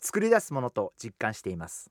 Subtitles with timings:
[0.00, 1.90] 作り出すものと実感しています。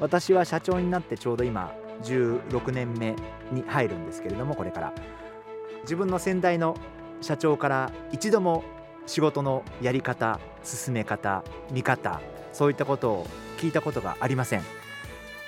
[0.00, 3.14] 私は社長になってちょうど今16年目
[3.52, 4.92] に入るんですけれどもこれから。
[5.82, 6.76] 自分の先代の
[7.20, 8.64] 社長から一度も
[9.06, 12.20] 仕事のやり方進め方見方
[12.52, 13.26] そういったことを
[13.58, 14.62] 聞いたことがありません。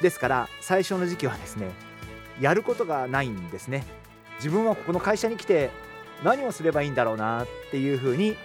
[0.01, 1.71] ですから最初の時期はですね
[2.40, 3.85] やることがないんですね。
[4.37, 5.71] 自分はここの会社に来て
[6.24, 8.37] 何をすればいいんだろうなっていうふうに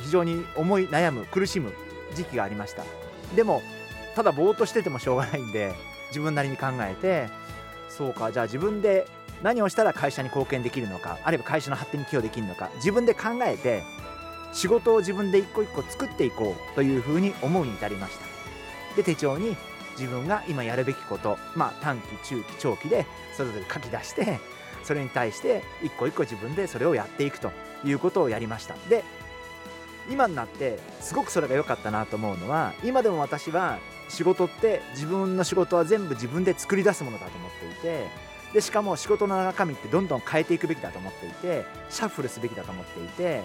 [0.00, 1.72] 非常に思い悩む苦しむ
[2.14, 2.84] 時期がありました。
[3.34, 3.62] でも
[4.14, 5.74] ただぼーっとしててもしょうがないんで
[6.08, 7.28] 自分なりに考えて
[7.88, 9.06] そうかじゃあ自分で
[9.42, 13.82] 何をしたら会社に貢献できるのかあるいは会社の発展に寄与できるのか自分で考えて
[14.52, 18.26] 仕事を自分で一個一個作っていこうというふうに思うに至りました。
[18.96, 19.56] で手帳に
[19.96, 24.40] 自分が今やるべきことまあ短期中期長期でそれぞれ書き出して
[24.82, 27.50] それに対して一個一個自分でそれをやっていくと
[27.84, 28.74] いうことをやりました。
[28.88, 29.04] で
[30.10, 33.78] 今になってすごくそれが良かったなと思うのは今でも私は
[34.08, 38.06] 仕事って自分の仕事は全部自分で作り出すものだと思っていて
[38.52, 43.42] でしかも仕事の中身ってどんどん変えていくべきだと思っていてシャッフルすべきだと思っていて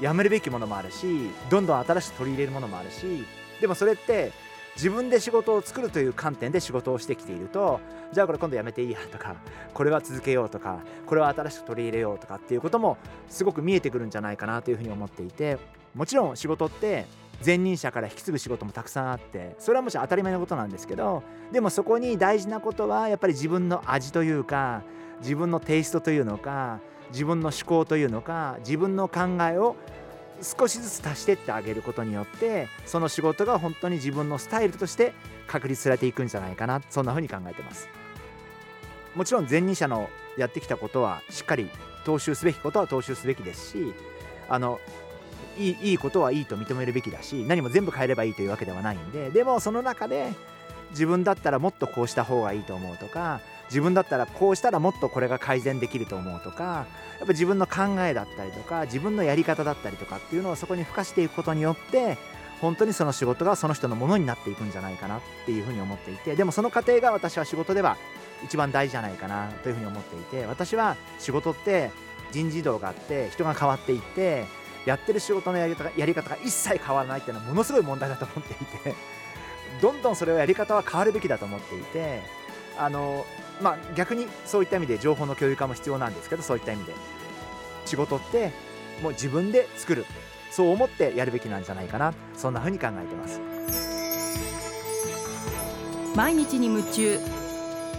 [0.00, 3.24] やめるべきものもあるしどんどん新しく取り入れるものもあるし
[3.60, 4.32] でもそれって
[4.76, 7.80] 自分で仕事を作るという観点で仕事をしてきていると
[8.12, 9.36] じゃあこれ今度やめていいやとか
[9.72, 15.58] これは続けようとかこれは新しく取り入れようとかっていうこともすごく見えてくるんじゃないかなというふうに思っていて
[15.96, 17.06] もちろん仕事って
[17.44, 24.82] 前任者から引き継ぐ仕事もたくさんあってそれはもちろん当たり前のことなんですけどでもそこに大事なことはやっぱり自分の味というか
[25.20, 26.80] 自分のテイストというのか
[27.12, 29.20] 自分の思考というのか自分の考
[29.50, 29.76] えを
[30.42, 35.14] 少しずつ足してってあげることによってその仕事が本当に自分のスタイルとして
[35.46, 37.88] 確立されていくんじゃないかなそんな風に考えてます。
[39.14, 41.70] もちろん前任者のやってきたことはしっかり
[42.04, 43.94] 踏襲すべきことは踏襲すべきですし
[44.48, 44.78] あの
[45.58, 50.32] いいいいことはいいと認めるべきだし何も全部変えればいいというわけではないんででもその中で
[50.90, 56.86] 自分だったらもっとこうした方がいいと思うとか自分だったらこうしたらもっとこれが改善できると思うとか
[57.18, 62.18] やっぱ自分の考えだったりとか自分のやり方だったりとかっていうのをそこに付加していくことによって
[62.60, 67.96] 本当にその仕事がその人のものになっていくんじゃないかなっていうふうに思っていてでもその過程が私は仕事では
[68.44, 71.90] 一番大事じゃないかなというふうに思っていて私は仕事って
[72.32, 74.44] 人事異動があって人が変わっていって
[74.86, 78.94] やってる仕事のやり方やり方が一切変わらないっていうのはものすごい問題だと思っていて
[79.82, 82.22] どんどんそれはやり方は変わるべきだと思っていて
[82.78, 83.26] あの
[83.60, 86.94] まあ逆にそういった意味で情報の共有化も必要なんですけどそういった意味で。
[87.86, 88.52] 仕事って
[89.02, 90.04] もう自分で作る。
[90.50, 92.12] そう思ってやるべきなんじゃないかな。
[92.36, 93.40] そんな風に考えてます。
[96.14, 97.18] 毎日に夢中。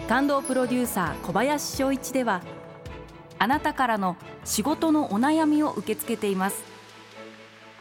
[0.08, 2.42] 感動プロデューサー小林翔一では
[3.40, 4.16] あなたからの
[4.46, 6.77] 仕事のお悩みを受け付けています。